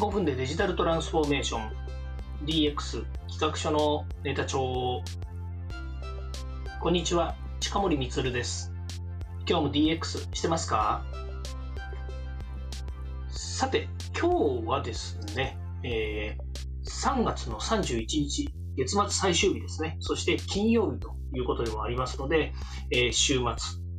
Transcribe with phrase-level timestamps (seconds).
[0.00, 1.70] 5分でデジタルトランスフォーメーション。
[2.46, 5.02] DX 企画書のネタ帳。
[6.80, 8.72] こんにちは近森光です。
[9.46, 11.04] 今日も DX してますか？
[13.28, 18.48] さて今日はですね、えー、3月の31日
[18.78, 19.98] 月末最終日ですね。
[20.00, 22.54] そして金曜日ということでもありますので、
[22.90, 23.42] えー、週末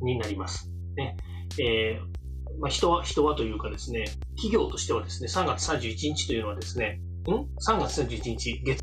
[0.02, 0.68] になります。
[0.96, 1.16] ね、
[1.60, 2.11] えー
[2.58, 4.04] まあ、人は、人はというかですね、
[4.36, 8.82] 企業としてはですね、3月31日というのはですね、ん ?3 月31日、月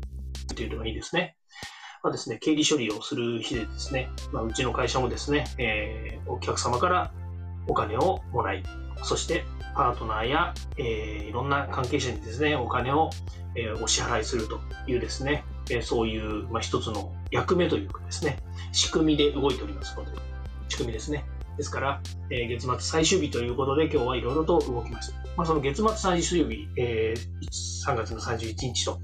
[0.54, 1.36] というのがいいですね。
[2.02, 7.12] まあですね、経理処理をする日でですね、まあ、うちの会社もですね、えー、お客様から
[7.66, 8.62] お金をもらい、
[9.02, 13.10] そしてパートナーや、えー、いろんな関係者にですね、お金を、
[13.54, 18.38] えー、お支払いするというですね、えー、そういう、まあ、一つの役目というかですね、
[18.72, 20.12] 仕組みで動いておりますので、
[20.68, 21.24] 仕組みですね。
[21.60, 22.00] ですから、
[22.30, 25.18] えー、月末最終日ということで今日はいろいろと動きました。
[25.36, 28.98] まあ、その月末最終日、えー、3月の31日と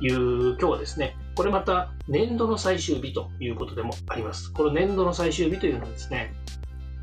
[0.00, 4.52] いう今日はですね、これまた年度の最終日ということでもあります。
[4.52, 6.32] この年度の最終日というのはですね、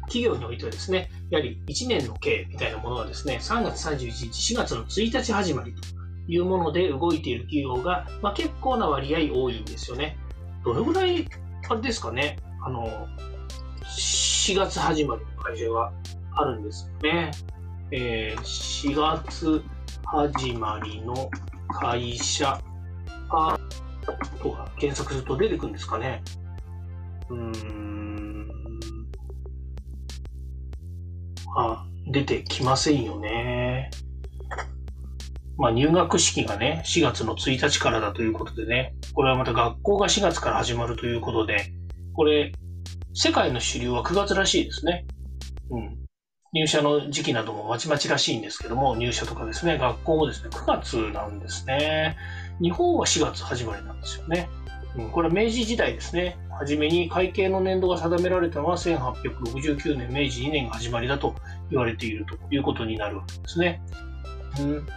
[0.04, 5.82] 企業においてはですね、やはり1年の経みたいなものはですね、3月31日、4月の1日始まりと
[6.30, 10.18] いうもので動いている企業が、まあ、結構な割合多いんですよね。
[10.64, 11.28] どのぐらい、
[11.68, 13.10] あれですかね、あの、
[13.90, 15.92] 4月始まりの会社が
[16.34, 17.32] あるんですよね。
[17.92, 19.64] えー、4月
[20.06, 21.30] 始まりの
[21.70, 22.62] 会社
[23.30, 23.58] あ
[24.42, 26.24] とか検索すると出てくるんですかね。
[27.30, 28.48] うーん。
[31.58, 33.90] あ、出てきませんよね。
[35.58, 41.72] まあ、入学式がね、4月の1日からだということでね、これはまた学校が4月から始まるということで、
[42.14, 42.52] これ、
[43.18, 45.06] 世界の主流は9月らしいですね。
[45.70, 45.98] うん。
[46.52, 52.18] 入社の時期などもまちまちらしいんですけども、入社とかですね、学校もですね、9月なんですね。
[52.62, 54.50] 日本は4月始まりなんですよね。
[54.98, 56.38] うん、これは明治時代ですね。
[56.52, 61.36] はじめに会計の年度が定められたのは1869年明治2年が始まりだと
[61.70, 63.82] 言われているということになるわけですね。
[64.60, 64.88] うん、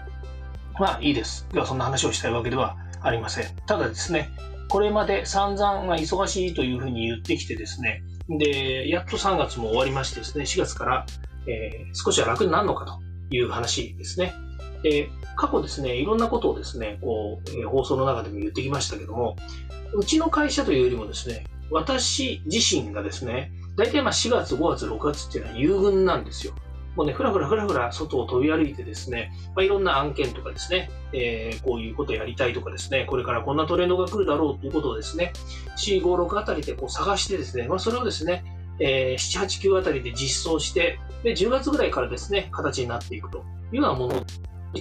[0.80, 1.46] まあいいです。
[1.52, 3.56] ではそんな話をしたいわけではありません。
[3.66, 4.28] ただですね、
[4.68, 11.06] これまで散々、ま忙しいというふうに言ってきてですね、で、やっと3月も終わりましてですね、4月から、
[11.46, 13.00] えー、少しは楽になるのかと
[13.34, 14.34] いう話ですね。
[14.82, 19.36] で、過去ですね、いろんなことをですね、こう、えー、放送の中でも言ってきましたけども、
[19.94, 26.54] うちの会社というよりもですね、私自身がですね、大体まあ4月、5月、6月っていうのは優遇なんですよ。
[26.98, 35.32] もうね、ふらふらふらふら外を飛び歩いてですね、まあ、いろんな案件とかですね、えー、こういうことやりたいとかですね、これからこんなトレンドが来るだろうということをですね、
[35.76, 38.42] 4、5、6あたりでこう探してですね、まあ、それをですね、
[38.81, 44.25] えー、7、8、9あたりで実装して、で、10月ぐらいからですね、形になっていくというようなもの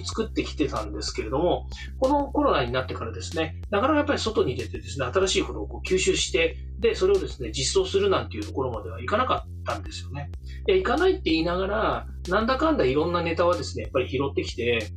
[0.04, 1.68] 作ってきてたんですけれども、
[1.98, 10.30] このコロナになってからですね、なかなかやっぱり外に出てですね、新しいことをこう吸収して、で、それをですね、実装するなんていうところまではいかなかったんですよね。
[10.66, 14.90] で、いかないって言いながら、なんだかんだいろんなネタはですね、やっぱり拾ってきて、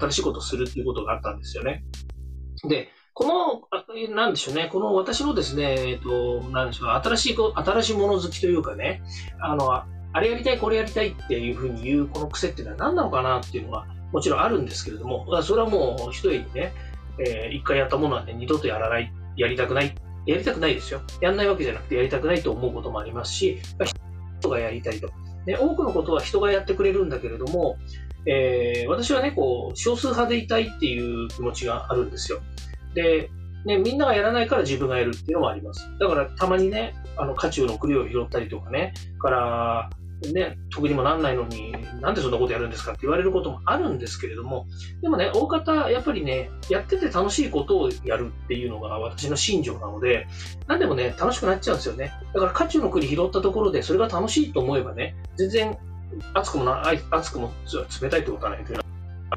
[0.00, 1.84] 新しいことをするっていうことがあったんですよね。
[2.68, 9.02] で、この、なんでしょうね、この私のですね、えっと、なんでしょう、新しい、新しいもの好きというかね、
[9.40, 9.86] あの、あ
[10.20, 16.72] れやりたい、これやりたいっていうふうに言うこの癖っていうのは何なのかなっていうのは、もちろんあるんですけれども、それはもう一重にね、
[17.18, 19.94] えー、一回やったものはね、二度とやらない、やりたくない、
[20.26, 21.00] やりたくないですよ。
[21.20, 23.58] やんないわけじゃなくてやりたくないと思うこともありますし、
[24.40, 25.10] 人がやりたいと。
[25.46, 27.76] で多くのことは人がやってくれるんだけれども、
[28.26, 32.40] えー、私はね、こう、少数派でいたいっていう気持ちがあるんですよ。
[32.94, 33.30] で、
[33.64, 35.88] ね、みんながやらないから自分がやるっていうのもあります。
[36.00, 39.90] だからたまにね、あの、渦中の栗を拾ったりとかね、から、
[40.32, 44.66] ね、得にもなんないのに、なんでそんなことやるんですかって言われることもあるんですけれども、
[45.02, 50.26] でもね、大方、やっぱりね、やってて楽しいことをやるっていうのが私の信条なので、
[50.66, 52.12] なんでもね、楽しくなっちゃうんですよね。
[52.32, 55.78] だから、渦中の栗拾ったところで、それが楽しいと思えばね、全然、
[56.34, 57.52] 熱くもな、熱くも
[58.00, 58.78] 冷たいってことはないという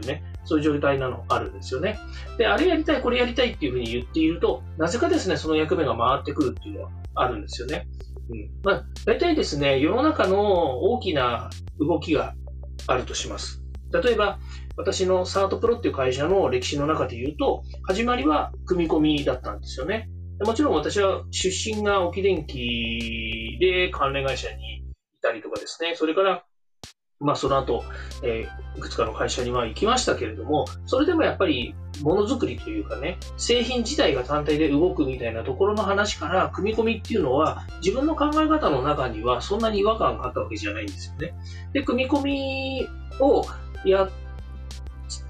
[0.06, 2.00] ね、そういう状態なのあるんですよね。
[2.38, 7.88] で、あれやりたい、これやりたいっていうふうに言っていると、なぜかですね、その役目が回ってくるっていうのはあるんですよね。
[8.30, 11.50] うんまあ、大体ですね、世の中の大きな
[11.80, 12.36] 動きが
[12.88, 13.64] あるとします。
[13.92, 14.40] 例えば、
[14.78, 20.10] 私のサートプロっていう会社の歴史の中で言うと、始まりは組み込みだったんですよね。
[20.42, 24.84] もちろん私は出身が沖電機で関連会社にい
[25.22, 26.44] たりとかですね、それから
[27.20, 27.84] まあ、その後、
[28.24, 41.34] えー、いくつかの会社には行きましたけれども、それでもやっぱりものづくりというかね、製品自体が単体で動くみたいなところの話から、組み込みっていうのは、自分の考え方の中にはそんなに違和感があったわけじゃないんですよね。
[41.74, 42.88] で、組み込み
[43.20, 43.46] を
[43.84, 44.10] や、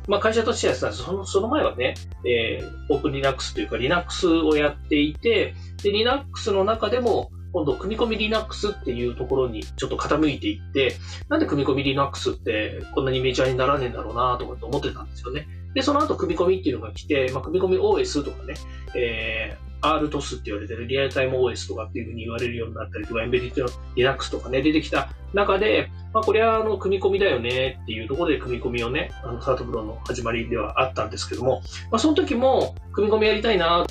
[0.08, 10.96] まあ、会社としてはそのその前はね、えー、オープン Linux というか Linux をやっていて、で、Linux の中でも、今度、組み込み Linux っていうところにちょっと傾いていって、
[11.30, 15.48] なんで組み込み Linux ってこんなにメジャーにならねえんだろうなとかって思ってたんですよね。
[15.74, 18.56] で、その後組み込みっていうのが来て、まあ、組み込み OS とかね、
[18.96, 31.62] えー、RTOS って言われてるリアルタイム OS とかっていうふうに言われるようになったりとか、エンベディッドの Linux とかね、出てきた中で、まあ、これはあの、組み込みだよねっていうところで組み込みをね、あの、サートプロの始まりではあったんですけども、
[31.92, 33.86] まあ、その時も組み込みやりたいな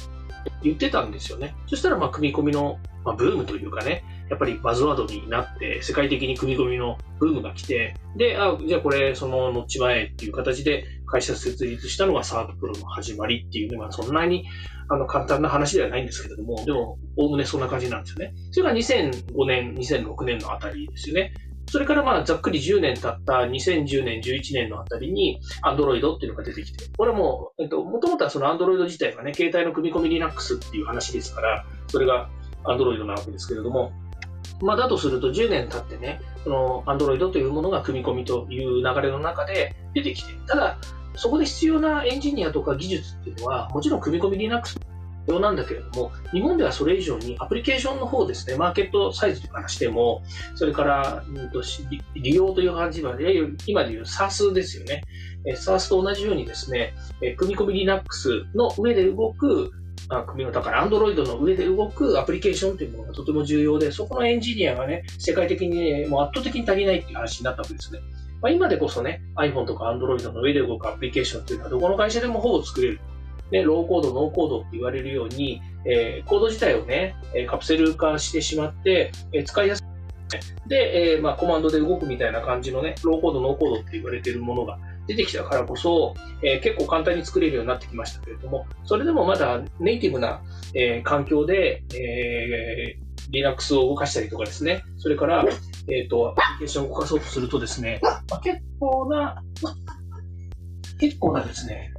[0.62, 1.54] 言ってたんですよね。
[1.66, 14.46] そしたら、まあ、組み込みの、まあ、ブームというかね、やっぱりバズワードになって、世界的に組み込みのブームが来て、で、あ、じゃあこれ、その、乗っちまえっていう形で会社設立したのがサードプロの始まりっていうね、まあ、そんなに、
[14.88, 18.34] あの、簡単な話ではないんですけれども、でも、おおむねそんな感じなんですよね。
[18.50, 21.34] それが2005年、2006年のあたりですよね。
[21.70, 32.30] それからまあざっくり10年経った2010年、11年のあたりに Android っていうのが出てきて、これも、えっと、もともとはその Android 自体がね、携帯の組み込み Linux っていう話ですから、それが
[32.64, 33.92] Android なわけですけれども、
[34.60, 40.78] まあ、だとすると10年経ってね、この Android というものが組み込みという流れの中で出てきて、ただ、
[41.14, 44.78] そこで必要なエンジニアとか技術っていうのは、もちろん組み込み Linux
[45.28, 50.22] 要なんだけれども、日本ではそれ以上にアプリケーションの方ですね、マーケットサイズとかしても、
[50.54, 51.62] それから、うんと、
[52.14, 53.16] 利用という感じは、
[53.66, 55.02] 今でいう SARS ですよね。
[55.46, 56.94] SARS と同じようにですね、
[57.36, 59.70] 組み込み Linux の上で動く
[60.10, 68.00] あ組の、だから Android の上で動くアプリケーションというものがとても重要で、そこのエンジニアがね、世界的に、ね、もう圧倒的に足りないっていう話になったわけですね。
[68.40, 73.00] まあ、今でこそね、iPhone とか Android の上で動くアプリケーションというのはどこの会社でもほぼ作れる。
[73.50, 77.16] ね、ローコード、ノーコードって言われるように、えー、コード自体をね、
[77.48, 80.68] カプセル化してしまって、えー、使いやすい。
[80.68, 90.42] で、えー、まあ、コマンドで動くみたいな感じのね、ローコード、ノーコードって言われてるものが出てきたからこそ、えー、結構簡単に作れるようになってきましたけれども、それでもまだネイティブな、
[90.74, 95.46] えー、環境で、えー、Linux を動かしたりとかですね、それから、
[95.88, 99.42] えっ、ー、と、アプリケーションを動かそうとするとですね、まあ、結構な、
[101.00, 101.92] 結構なですね、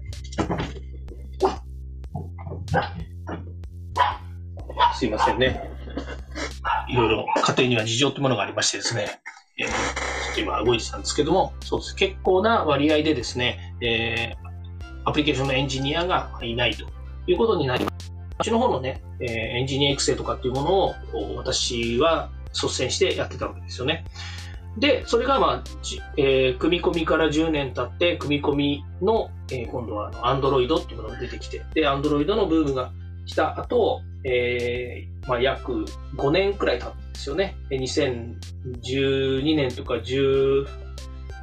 [4.96, 5.62] すいませんね。
[6.88, 9.22] いろいろ家庭には事情ってものがありましてですね、
[9.58, 9.74] えー、ちょ
[10.32, 11.96] っと今動いてたんですけども、そうです。
[11.96, 16.86] 結構な割合でですね、えー、アプリケーションのエンジニアがいないと
[17.28, 18.12] いうことになります。
[18.40, 20.96] うちの方のね、えー、エンジニア育成とかっていうものを
[21.36, 24.06] 私は率先してやってたわけですよね。
[24.78, 25.64] で、それが、まあ、
[26.18, 32.92] えー、組み込みから10年経って、組み込みの、えー、今度はあの Android っていうものが出てきて、で、Android のブームが
[33.26, 35.86] 来た後、えー、まあ、約
[36.16, 37.56] 5年くらい経ったんですよね。
[37.72, 40.68] 2012年とか10、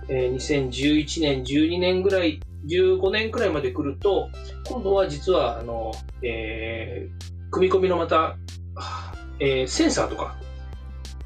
[0.09, 4.31] えー、2011年、12年ぐらい、15年くらいまで来ると、
[4.69, 5.93] 今度は実は、あの、
[6.23, 8.37] えー、組み込みのまた、
[9.39, 10.37] えー、センサーとか、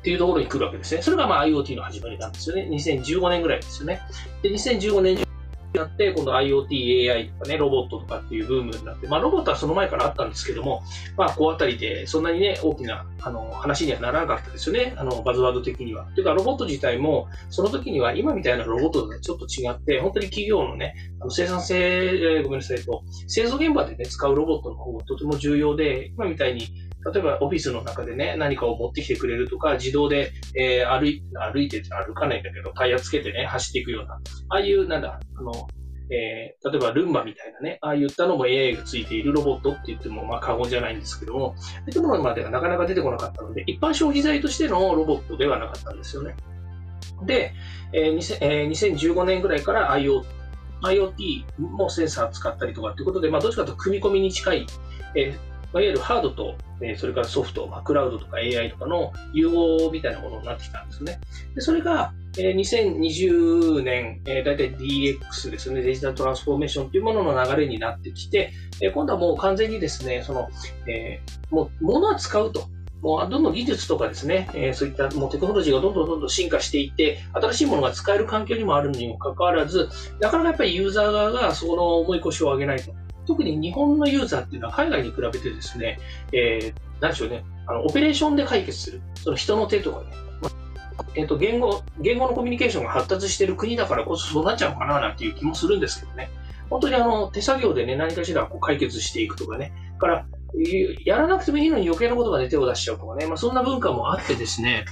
[0.01, 1.03] っていうところに来るわけですね。
[1.03, 2.67] それがまあ IoT の始まりなんですよね。
[2.71, 4.01] 2015年ぐらいですよね。
[4.43, 5.27] で、2015年に
[5.75, 10.83] なって、今度 IoT、AI とかね、ロボットとかっていうブームになって、まあロボットはその前からあったんですけども、
[11.19, 14.95] まあこうあたりでそんなにね、大きなあの話にはならなかったですよね。
[14.97, 16.07] あの、バズワード的には。
[16.15, 35.53] というか、ロボット自体も、その時には今みたいなロボットとはちょっと違って、本当に企業のね、あの生産性、えごめんなさいと、製造現場でね、使うロボットの方がとても重要で、今みたいに例えばオフィスの中でね、何かを持ってきてくれるとか、自動で、えー、歩い歩いて歩かないんだけど、タイヤつけてね、走っていくような、ああいう、なんだ、あの、
[36.13, 46.35] えー、例えばルンバみたいなね、ああいったのも AI がついているロボットって言ってもまあ過言じゃないんですけども、そういったものまではなかなか出てこなかったので、一般消費財としてのロボットではなかったんですよね。
[47.25, 47.55] で、
[47.93, 50.25] えーえー、2015年ぐらいから IoT
[50.83, 54.67] IoT もセンサー使ったりとかっていうことで、まあ、どっちかというと組み込みに近い、
[55.15, 61.21] えーいわゆるハードと、えそれからソフト、まあ、クラウドとか AI とかの融合みたいなものになってきたんですね。
[61.55, 70.49] でそれが、え2020年、えー、だいたい DX ですね、デジタルトランスフォーメーションというものの流れになってきて、え今度はもう完全にですね、その、
[70.87, 72.69] えー、もう、ものは使うと。
[73.03, 79.89] もうどんどん技術とかですね、えー、そういったもうテクノロジーがどんどんどんどん進化していって、新しいものが使える環境にもあるにもかかわらず、
[80.21, 82.93] なかなかやっぱりユーザー側がそこの重い腰を上げないと。
[83.27, 85.99] 特に日本のユーザーっていうのは海外に比べてですね、
[86.33, 89.03] えー、なんでしょうね、あの、オペレーションで解決する。
[89.15, 90.07] その人の手とかね。
[91.15, 96.31] えっ、と、言語、言語のコミュニケーションが発達している国だからこそそうなっちゃうかななんていう気もするんですけどね。
[96.69, 99.73] 本当にあの、手作業でね、何かしらこう解決していくとかね。
[99.99, 100.27] から、
[101.05, 103.27] やらなくてもいいのに余計なことまで手を出しちゃうとかね。
[103.27, 104.85] まあ、そんな文化もあってですね、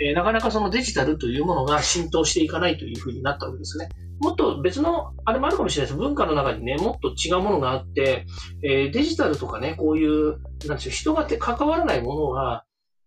[0.00, 3.88] えー、なかなかそのデジタルというものが浸透していかないというふうになったわけですね。
[4.20, 5.98] もっと別の、あれもあるかもしれないです。
[5.98, 8.26] 文化の中にね、もっと違うものがあって、
[8.62, 12.64] えー、デジタルとかね、こういう、なんでしょう、人が関わらないものは、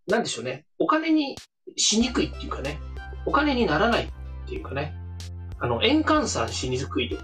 [0.08, 1.36] なんでしょうね、お金に
[1.76, 2.80] しにくいっていうかね、
[3.26, 4.10] お金にならないっ
[4.48, 4.94] ていうかね、
[5.60, 7.18] あの、円換算しにくいと、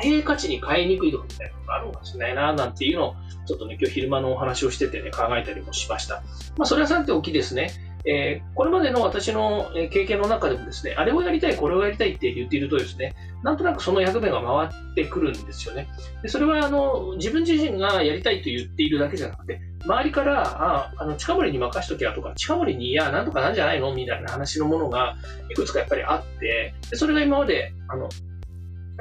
[0.00, 3.14] 低価値に変えにくいとかみたいなのがあるのかもしれないな、なんていうのを、
[3.46, 6.22] ちょっとね、今日昼間のお話をしててね、考えたりもしました。
[6.56, 7.70] まあ、それはさておきですね、
[8.06, 15.88] えー、これまでの私の経験の中でもですね、あれをやりたい、これをやりたいって言っているとですね、なんとなくその役目が回ってくるんですよね。
[16.22, 25.16] でそれはあの自分自身がやりたいと言っているだけじゃなくて、周りから、ああの近森に任しときゃとか、近森に、いや、なんとかなんじゃないのみたいな話のものが
[25.50, 28.10] いくつかやっぱりあって、でそれが今まであの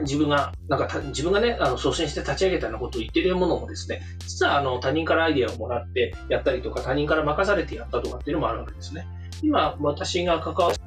[0.02, 9.08] 自分が、なんか自分がね、あの、率先して立ち上げたようなことを言ってるものもですね、実はあの、他人からアイデアをもらってやったりとか、他人から任されてやったとかっていうのもあるわけですね。
[9.42, 10.78] 今、私が関わる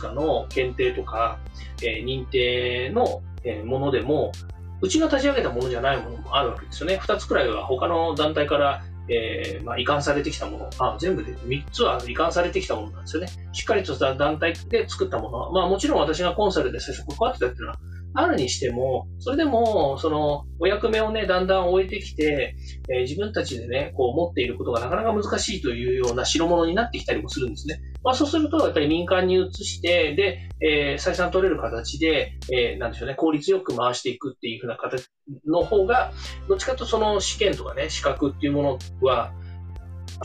[0.00, 1.38] かの検定とか、
[1.82, 4.32] えー、認定の、えー、ものでも、
[4.80, 6.98] うちが立ち上げたものじゃないものもあるわけですよね。
[6.98, 13.28] 二つくらいは他の団体からえー、まあ、移管されてきたもの、あ、全部で3つは移管されてきたものなんですよね。
[13.52, 17.78] しっかりとした団体で作ったものは、まあもちろん私がコンサルで最初関わってたっていうのは
[18.18, 22.56] あるにしても、それでも、その、お役目をね、だんだん終えてきて、
[22.88, 27.78] えー、自分たちでね、こう持っていることがなかなか難しいというような代物になってきたりもするんですね。
[28.02, 35.08] まあそうすると、やっぱり民間に移して、で、えー、採算取れる形で、えー、なんでしょうね、効率よく回していくっていうふうな形
[35.46, 36.12] の方が、
[36.48, 39.32] どっちかとその試験とかね、資格っていうものは、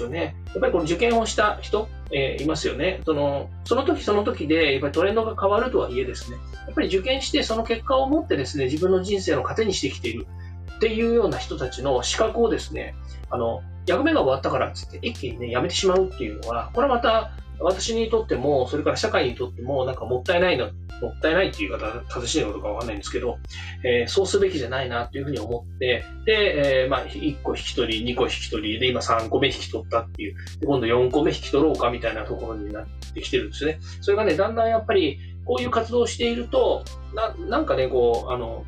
[0.10, 3.02] ね、やっぱりこの受験をした人、えー、いますよね。
[3.06, 10.28] その、その時その時で、やっぱりトレンドが変わるとはいえですね、やっぱり受験してその結果を持ってですね、自分の人生の糧にしてきている
[10.76, 12.96] っていうような人たちの資格をですね、
[13.30, 20.66] あの、役目が終わったからっつって一気にね、やめてしまうっていうのは、これはまた私にとっても、それから社会にとっても、なんかもったいないな、
[21.02, 23.38] もったいないっていう言い方、正しいのかわかんないんですけど、
[23.84, 33.80] えー、そうすべきじゃないなっていうふうに思って、で、えー、まあ、1個引き取り、2個引き取り、で、今3個目引き取ったっていう、今度4個目引き取ろうかみたいなところになってきてるんですね。
[34.02, 36.84] それがね、だんだんやっぱり、こういう活動をしていると、
[37.16, 38.66] ななんかね、こう、あの、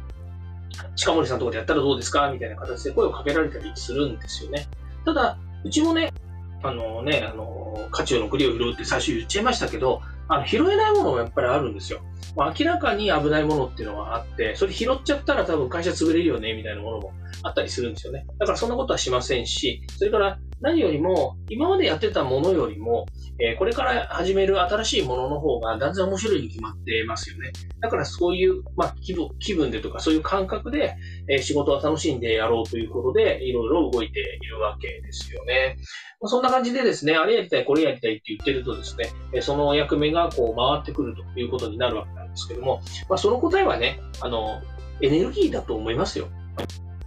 [0.95, 4.67] 近森さんとかでやったらどうですかみたいな形で声をかけられたりするんですよね。
[5.05, 6.11] ただ、うちもね、
[6.63, 12.01] あのね、あの、家中の栗を拾うって最初言っちゃいましたけど、あの、拾えないものもやっぱりあるんですよ。
[12.35, 17.13] まあ、明らかに危ないものっていうのはあって、それ拾っちゃったら多分会社潰れるよね、みたいなものも
[17.43, 18.25] あったりするんですよね。
[18.39, 23.05] だからそんなことはしませんし、それから何よりも、今までやってたものよりも、
[23.37, 27.51] えー、これから始める新しいものの方が断然面白いに決まってますよね。
[27.81, 30.95] だからそういう、まあ、気分気分でとかそういう感覚で、
[31.27, 35.75] えー、仕事は楽しんでやろうということで、いろいろ動いているわけですよね。
[36.21, 42.79] まあ、そんな感じでですね、あれやりたい、これやりたいって言ってるとですね、えその役目がこう回ってくるということになるわけなんですけども、
[43.09, 44.61] まあ、その答えはね、あの、
[45.01, 46.29] エネルギーだと思いますよ。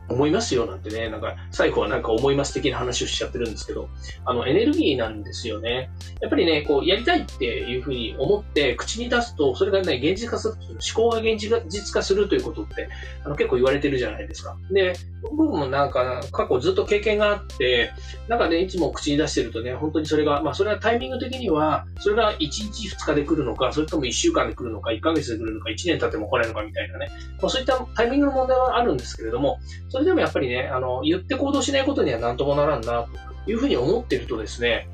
[0.08, 3.88] 思いますよなんてね、なんか最後はなんか思います的な話をしちゃってるんですけど、
[4.24, 5.90] あのエネルギーなんですよね。
[6.20, 12.88] やっぱりね、こうやりたいっていうふうに思って口に出すと、それがね、現実化する、思考が現実化するということって
[13.24, 14.56] あの結構言われてるじゃないですか。
[14.70, 17.92] で、僕もなんか過去ずっと経験があって、
[18.28, 27.10] なんかね、いつも口に出してるとね、本当にそれが、まあそれはタイミング的には、それが1日2日で来るのか、それとも1週間で来るのか、1ヶ月で来るのか、1年経っても来ないのかみたいなね、
[27.40, 29.58] まあそういったタイミングの問題はあるんですけれども、
[29.96, 33.06] それでもやっぱりね、あの、言って行動しないことには何ともならんな、
[33.46, 34.90] というふうに思ってるとですね、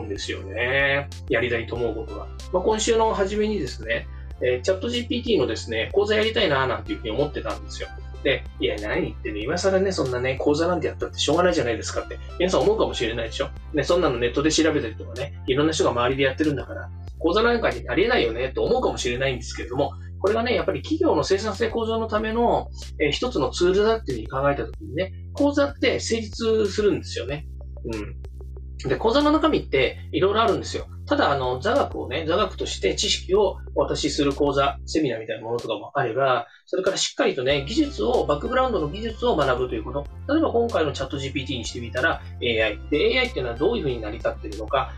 [0.00, 1.08] んですよね。
[1.28, 2.26] やりたいと思うことが。
[2.52, 4.08] まあ、今週の初めにですね、
[4.40, 7.88] えー、チャット GPT のですね、講座やりたいな、なんていうふうに思ってたんですよ。
[8.24, 13.50] で、いや、何言ってね、今更ね、そんなね、講座なんてやったってしょうがないじゃないですかって、皆さん思うかもしれないでしょ。
[13.74, 19.92] ね、そんなのネットで調べたりとかね、いろんな人が周りでやってるんだから、講座なんかにありえないよね、と思うかもしれないんですけれども、
[20.22, 27.44] これがね、やっぱり企業の生産性向上のための、えー、一つのツールだっていうふうに考えたときにね、講座って成立するんですよね。
[27.92, 28.88] うん。
[28.88, 30.86] で、講座の中身っていろいろあるんですよ。
[31.06, 40.06] ただ、あの、座学をね、座学として知識をお渡しする講座、セミナーみたいなものとかもあれば、それからしっかりとね、技術を、バックグラウンドの技術を学ぶということ。
[40.28, 42.78] 例えば今回のチャット GPT にしてみたら AI。
[42.90, 44.92] で、AI っていうのはどういうふうに成り立っているのか、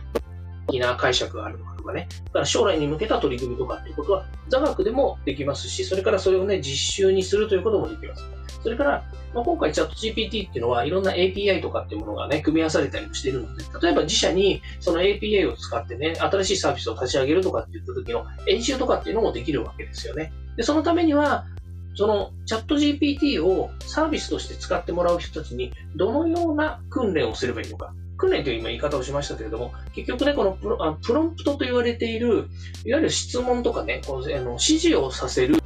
[0.67, 2.07] 大きな解釈があるのかとかね。
[2.25, 8.25] だから将来に向けた取り組みとかっていうことは座学でもできますし、それからそれをね、実習にするということもできます。
[8.63, 9.03] それから、
[9.33, 20.33] まあ、今回チャット GPT っていうのはいろんな API とかっていうものがね、組み合わされたりもしているので、例えば自社にその API を使ってね、新しいサービスを立ち上げるとかって言った時の演習とかっていうのもできるわけですよね。
[20.57, 21.45] で、そのためには、
[21.95, 27.93] そのチャット GPT をサービスとして使ってもらう人たちにどのような訓練をすればいいのか。
[28.17, 32.49] 訓練という今言い方をしましたけれども、結局ね、このプロあプロンプトと言われている、
[32.85, 35.61] いわゆる質問とかね、こうあの指示をさせる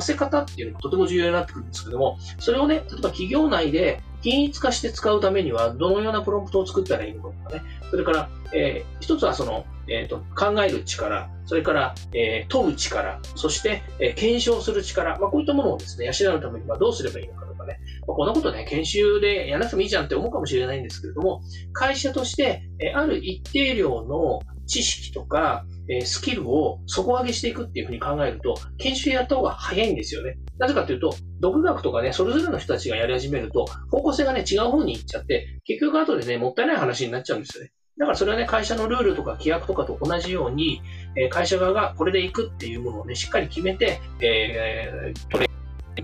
[0.00, 21.40] せ方っていうのがとても重要になってくるんですけども、それをね、例えば企業内で均一化して使うためには、どのようなプロンプトを作ったらいいのかとかね、それから、えー、一つはその、えーと、考える力、それから、えー、問う力、そして、えー、検証する力、まあ、こういったものをですね、養うためにはどうすればいいのかかね、まあ、こんなことね、研修でやらなくてもいいじゃんって思うかもしれないんですけれども、
[21.72, 30.38] 会社として、え、ある一定量の知識とか、えスキルを底上げしていくっていうふうに考えると、研修やった方が早いんですよね。
[30.58, 37.72] なぜかというと、独学とかね、それぞれの人たちがやり始めると、方向性がね、違う方に行っちゃって、結局後でね、もったいない話になっちゃうんですよね。
[37.96, 40.82] だからそれはね、会社のルールとか規約とかと同じように、
[41.16, 45.46] え会社側がこれで行くっていうものをね、しっかり決めて、えー、トレ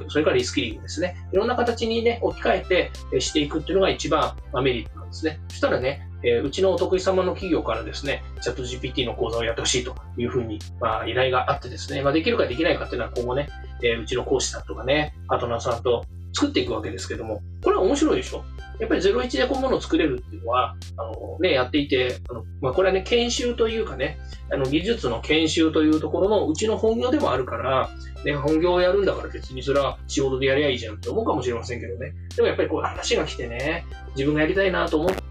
[0.09, 1.17] それからリスキリングですね。
[1.33, 5.41] いろんな形にね、置き換えて、していくっていうのが一番、メリットなんですね。
[5.49, 13.49] そしたらね、えうちのお得意様の企業からですね、チャット GPT の講座をやってほしいというふうに、まあ、依頼があってですね、まあ、できるかできないかっていうのは今後ね、
[13.83, 16.05] えうちの講師さんとかね、パートナーさんと
[16.35, 18.45] 作っていくわけですけども、これは面白いでしょ
[18.81, 24.19] やっぱり01でこういうものを作れるっていうのは、あのね、やっていて、あのまあ、これはね、研修というかね、
[24.51, 27.91] あの技術の研修というところのうちの本業でもあるから、
[28.25, 32.15] ね、本業をやるんだから別にそれは仕事でやりゃいいじゃんって思うかもしれませんけどね。
[32.35, 33.85] でもやっぱりこう話が来てね、
[34.17, 35.23] 自分がやりたいなと思って、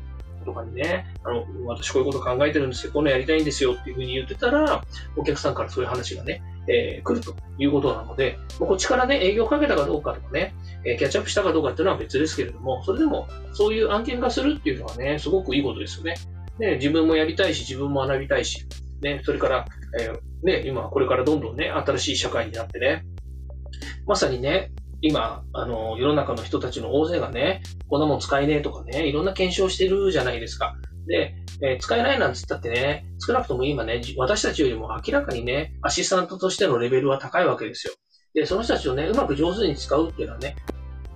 [0.45, 4.83] とかにね、あの、私こういうこと考えてるんですけど、このやりたいんですよっていうふうに言ってたら、
[5.15, 10.53] お客さんからそういう話がね、えー、来るということなので、こっちからね、営業かけたかどうかとかね、
[10.85, 16.15] えー、キャッチアップしたかどうかっていうのは別ですけれども、それでも、そういう案件化するっていうのはね、すごくいいことですよね。
[16.59, 18.65] ね、自分もやりたいし、自分も学びたいし、
[19.01, 19.65] ね、それから、
[19.99, 23.05] えー、ね、今、これからどんどんね、新しい社会になってね、
[24.05, 24.71] まさにね、
[25.01, 30.75] 今、あの、世の中の人たちの大勢がね、こんなもん使えねえとかね、いろんな検証してるじゃないですか。
[31.09, 37.93] で、えー、使えないなんつったってね、少なくとも今ね、私たちよりも明らかにね、アシスタントとしてのレベルは高いわけですよ。
[38.33, 40.55] で、その人たちをね、うまく上手に使うっていうのはね、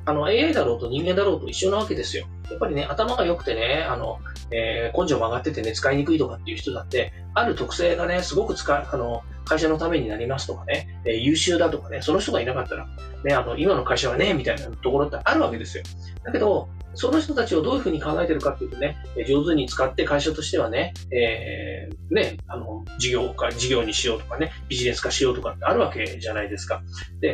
[0.06, 2.28] あの、AI だろうと人間だろうと一緒なわけですよ。
[2.50, 4.20] やっぱりね、頭が良くてね、あの、
[4.52, 12.88] えー、根性曲がっててね、使いにくいとかっていう人だって、ある特性がね、すごく使あの、会社のためになりますとかね、えー、優秀だとかね、その人がいなかったら、
[13.24, 15.84] ね、あの、今の会社はね、みたいなところってあるわけですよ。
[16.24, 26.84] だけど、その人たちをどういうふうに考えてるかっていうとね、上手に使って会社としてはね、えー、ね、あの、事業化、事業にしようとかね、ビジネス化しようとかってあるわけじゃないですか。
[27.20, 27.34] で、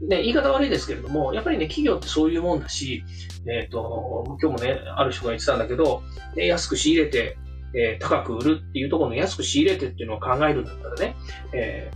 [0.00, 3.02] ね、言い方悪いですけれども、やっぱりね、企業ってそういうもんだし、
[3.46, 6.02] えっ、ー、と、今日もね、ある人が言ってたんだけど、
[6.34, 7.38] ね、安く仕入れて、
[7.74, 11.16] えー、高く売るっていうところの安く仕入れてっていうのを考えるんだったらね、
[11.52, 11.90] え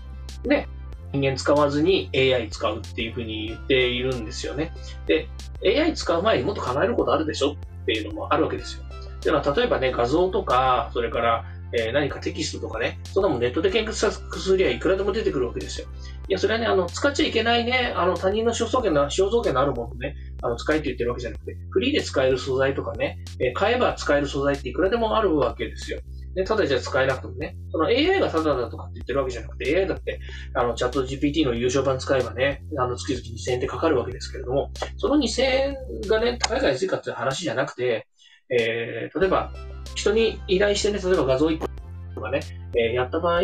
[0.44, 0.68] ー、ね、
[1.12, 4.72] 人間使わずに AI 使うっていうふうに言っているんですよね。
[5.06, 5.28] で、
[5.64, 8.84] AI 使う前にもっと考えることあるでしょっていうのもあるわけですよ。
[9.22, 15.86] では例えばね、画像とか、それからえー、何かテキストとかね、そんなもんネットで検索すりゃいくらでも出てくるわけですよ。
[16.28, 26.00] いや、それはね、あの、使っちゃいけないね、あの、他人の肖像権の、肖像権のあるものね、あの、使えって言ってるわけじゃなくて、フリーで使える素材とかね、えー、買えば使える素材っていくらでもあるわけですよ。
[26.34, 30.20] で、ただじゃ使えなくてもね、その AI がただだとかって言ってるわけじゃなくて、AI だって、
[30.54, 38.06] あの、チャット GPT の優勝版使えばね、あの、月々2000円ってかかるわけですけれども、その2000円がね、高いか安いかっていう話じゃなくて、
[38.50, 39.52] えー、例えば、
[39.94, 41.66] 人に依頼してね、例えば画像1個
[42.14, 42.40] とかね、
[42.74, 43.42] えー、やった場合、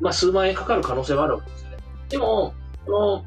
[0.00, 1.76] まあ、数万円かかる可能性はあるわけですよね。
[2.08, 3.24] でも、この、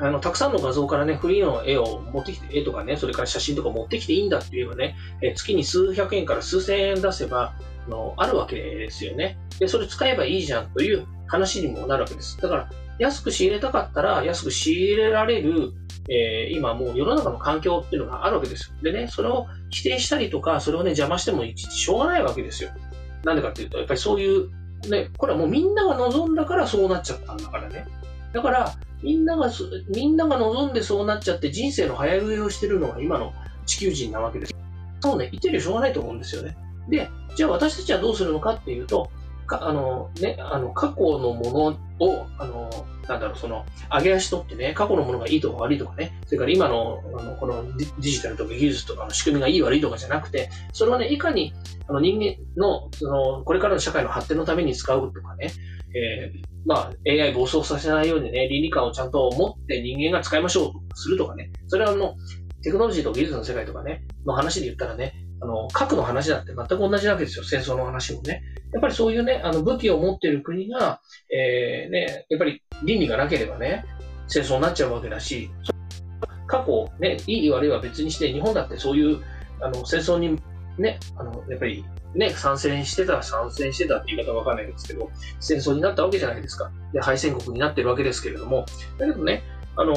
[0.00, 7.54] あの、たくさんの画像からね、フリーの絵を持ってきて、絵とかね、それから写真とか持ってきていいんだって言えばね、え月に数百円から数千円出せば、
[7.86, 9.38] あの、あるわけですよね。
[9.58, 12.40] で、それ使えばいいじゃんという話にもなるわけです。
[12.40, 15.72] だから、安く仕入れたかったら、安く仕入れられる、
[16.08, 18.76] えー、今もう世の中の環境っていうのがあるわけですよ。
[18.82, 22.70] でね、それを否定したりとか、それをね、邪魔してもいちいちしょうがないわけですよ。
[23.24, 24.50] なんでかっていうと、やっぱりそういう、
[24.88, 27.86] ね、これはもうみんなが望んだからそうなっちゃったんだからね。
[28.32, 29.50] だから、みんなが、
[29.88, 33.32] みんなが望んでそうなっちゃって人生の早食いをしてるのが今の
[33.66, 34.54] 地球人なわけです。
[35.00, 36.56] そうね、言ってるよしょうがないと思うんですよね。
[36.88, 39.10] で、じゃあ私たちはどうするのかっていうと、
[39.48, 42.70] かあのね、あの過去のものを、あの
[43.08, 51.54] なんだろう、その、上げ足取ってね、過去のものがいいとか悪いとかね、それから今の、あの、このデジタルとか技術とかの仕組みがいい悪いとかじゃなくて、それはね、いかに、
[51.88, 55.50] あの、人間の、その、これからの社会の発展のために使うとかね、
[55.94, 62.14] えー、まあ、AI 暴走させないようにね、倫理観をちゃんと持って人間が使いましょうとするとかね、それはあの、
[62.62, 67.44] テクノロジーと技術の世界とかね、の話で言ったらね、あの、核の話だって全く同じわけですよ。
[67.44, 68.42] 戦争の話もね。
[68.72, 71.00] やっぱりそういうね、あの武器を持っている国が、
[71.32, 73.84] えー、ね、やっぱり倫理がなければね、
[74.26, 75.50] 戦争になっちゃうわけだし、
[76.46, 79.22] 過去、ね、いい悪いは別にして、日本だってそういう、
[79.60, 80.40] あの、戦争に
[80.78, 86.70] ね、あの、やっぱりね、参戦してたら、参戦してたって言い方はわかんないですけど、戦争になったわけじゃないですか。
[86.92, 88.64] で、敗戦国になってるわけですけれども、
[88.98, 89.42] だけどね、
[89.76, 89.94] あの、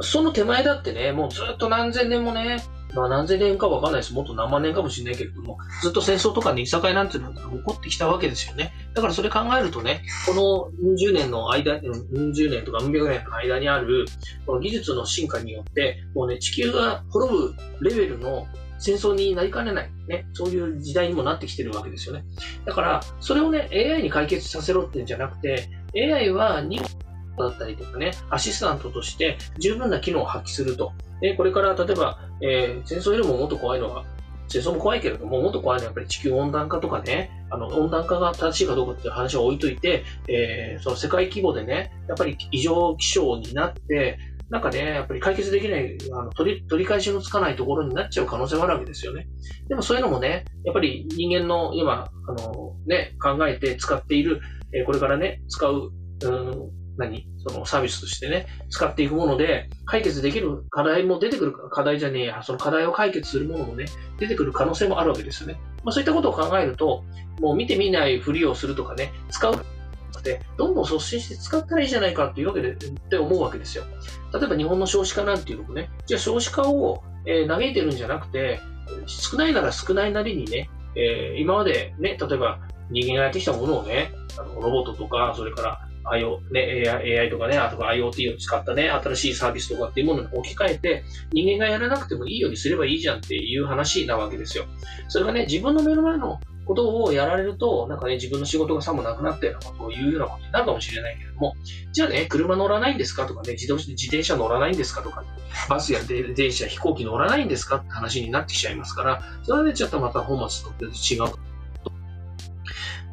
[0.00, 2.62] その手前だってね、もうずっと何千年もね、
[2.94, 4.14] まあ何千年かわかんないです。
[4.14, 8.72] もっと何万年かもしれないけれども、ずっと戦争とかにいさかいなんていうのが起こってきたわけですよね。
[8.94, 14.06] だからそれ考えるとね、この10年の間、10年とか百年の間にある、
[14.46, 18.46] この技術の進化によって、もうね、地球が滅ぶレベルの
[18.78, 22.24] 戦争になりかねない、ね、そういう時代にもなってきてるわけですよね。
[22.64, 26.82] だから、それをね、AI に解決させろってんじゃなくて、AI は人
[27.38, 30.92] だったりとかね、アシスタントとして十分な機能を発揮すると。
[31.20, 34.04] で、これから例えば、えー、戦争よりももっと怖いのは、
[34.48, 44.18] 戦争も怖いけれども、もっと怖いのはやっぱり地球温暖化とかね、あの、温暖化が正しいかどうかっていう話を置いといて、えー、その世界規模でね、やっぱり異常気象になって、
[44.50, 49.26] なんかね、やっぱり解決できない、あの取り取り返しのつかないところになっちゃう可能性もあるわけですよね。
[49.68, 54.40] でもそういうのもね、やっぱり人間の今、あのね、考えて使っている、
[54.72, 55.92] え、これからね、使う、
[56.24, 57.26] うん何？
[57.46, 63.86] そのサービスとしてね、使っていくもので、解決できる課題も出てくる、課題じゃねえや、その課題を解決するものもね、
[64.18, 65.58] 出てくる可能性もあるわけですよね。
[65.84, 67.04] まあそういったことを考えると、
[67.40, 73.84] もう見てみないふりをするとかね、使うってどんどん率先して使ったらいいじゃないかっていうわけでって思うわけですよ。
[74.34, 78.60] 例えば日本の少子化なんていうのもね、じゃあ少子化を、えー、嘆いてるんじゃなくて、
[79.06, 82.58] 少ないなら少ないなりにね、えー、今までね、例えば
[82.90, 94.66] 人間がやってきたものをね、あのロボットとか、それから IO、ね、AI, AI とかね、あとか IoT を使ったね、新しいサービスとかっていうものに置き換えて、人間がやらなくてもいいようにすればいいじゃんっていう話なわけですよ。
[95.08, 101.54] それがね、自分の目の前のことをやられると、なんかね、自分の仕事がさもなくなったようなことを言うようなことになるかもしれないけれども、
[101.92, 105.24] じゃあね、車乗らないんですかとかね、自動自転車乗らないんですかとか、
[105.68, 111.47] バスや電車、飛行機乗らないんですかって話になってきちゃいますから、それでちょっとまた本末と違う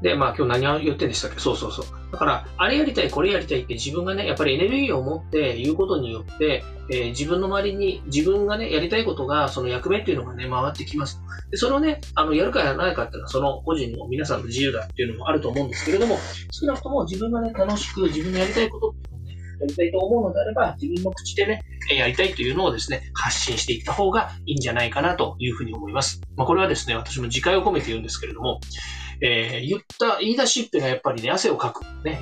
[0.05, 1.39] で、まあ今日何を言ってんでしたっけ？
[1.39, 1.85] そうそうそう。
[2.11, 11.19] だから、あれやりたい、これやりたいって自分がね、やっぱりエネルギーを持って言うことによって、えー、自分の周りに自分がね、やりたいことが、その役目っていうのがね、回ってきます。
[11.49, 16.19] で、それをね、あの、やるかやらないかっていうのは、その個人の皆さんの自由だっていうのもあると思うんですけれども、
[16.51, 19.14] 少なくとも自分がね、楽しく自分のやりたいことっていう、
[19.59, 21.63] やりたいと思うのであれば、自分の口でね、
[21.95, 26.21] やりたいというのをですね、発信していった方がいいんじゃないかなというふうに思います。
[26.35, 28.59] まあ、これはですね、私も自戒を込めて言うんですけれども、
[29.21, 31.83] えー、言った言い出しっぺがやっぱりね、汗をかく。
[32.03, 32.19] ね、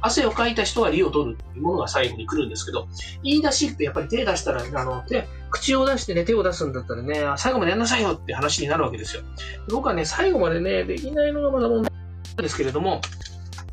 [0.00, 2.88] 汗をかいた人が利を取るっていうものが最後に来るんですけど、
[3.22, 9.22] 言い出しっぺ、やっぱり手出したら、あの、手、口を出してね、手を出すんだったらね、最後までやんなさいよって話になるわけですよ。
[9.70, 11.92] 僕はね、最後までね、できないのがまだ問題
[12.36, 13.00] ですけれども、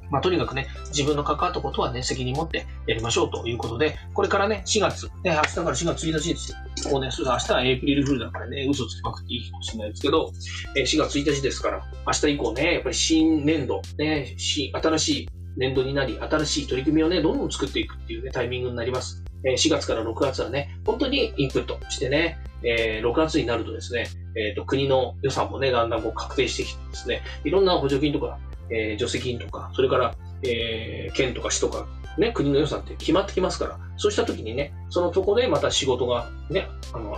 [0.10, 6.58] まあ、とにかくね、自分の関わったことはね、責任持ってやりましょうということで、これからね、4月、ね、明日から4月1日ですよ。
[6.90, 10.32] こうね、明日はエイプリルフールだからね、嘘つきまくっていいかもしれないですけど、
[10.76, 19.24] え4月1日ですから、明日以降ね、やっぱり新年度、ね、新しい年度になり、新しい取り組みをね、どんどん作っていくっていうね、タイミングになります。
[19.46, 31.86] え4月から6月はね、本当にインプットしてね、えー、6月になるとですね、えっ、ー、と、国の予算もね、だんだんこう確定してきてですね、いろんな補助金とか、えー、助成金とか、それから、えー、県とか市とか、
[32.18, 37.18] ね、国の予算って決まってきますから、そうした時にね、そのとこでまた仕事がね、あの、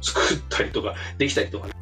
[0.00, 1.72] 作ったりとか、できたりとか、ね、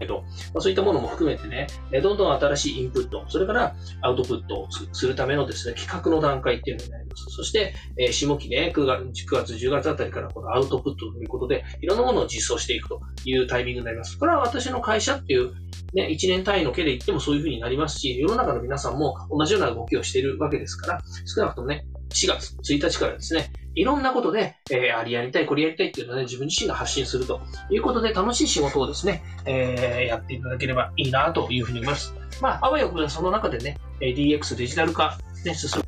[0.00, 0.22] けど、
[0.54, 1.68] まあ、そういったものも含めてね、
[2.02, 7.26] どんどん新しいインプット、それからアウトプットをするためのですね、企画の段階っていうのになります。
[7.28, 14.18] そして、えー、下期ね、9月、9月、10月あたりからこのアウトプットということで、いろんなものを実装していくというタイミングになります。
[14.18, 15.52] これは私の会社っていう
[15.92, 32.14] ね、1年単位の毛で言ってもそういうふうになりますし、世の中の皆さんも同じような動きをしているわけですから、少なくともね、4月1日からですね、いろんなことで、えー、ありやりたい、これやりたいっていうのをね、自分自身が発信するということで、楽しい仕事をですね、えー、やっていただければいいなというふうに思います。
[32.40, 35.80] まあ、あわよくその中でね、DX デジタル化、ね、進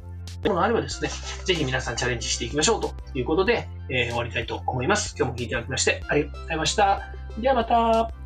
[0.42, 1.10] むものがあればですね、
[1.44, 5.14] ぜひ皆さんチャレンジしていきましょうということで、えー、終わりたいと思います。
[5.16, 7.02] 今日も聞いていただきましてありがとうございました。
[7.38, 8.21] ではまた。